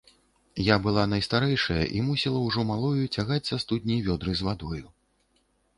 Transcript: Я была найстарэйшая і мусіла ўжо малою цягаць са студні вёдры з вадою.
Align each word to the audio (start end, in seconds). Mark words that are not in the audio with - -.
Я 0.67 0.75
была 0.85 1.03
найстарэйшая 1.11 1.79
і 1.99 2.03
мусіла 2.09 2.39
ўжо 2.47 2.67
малою 2.73 3.05
цягаць 3.15 3.41
са 3.53 3.61
студні 3.67 4.03
вёдры 4.11 4.31
з 4.43 4.49
вадою. 4.51 4.85